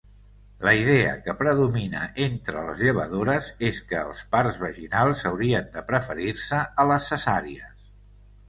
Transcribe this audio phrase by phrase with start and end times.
[0.67, 6.67] La idea que predomina entre les llevadores és que els parts vaginals haurien de preferir-se
[6.85, 7.89] a les cesàries.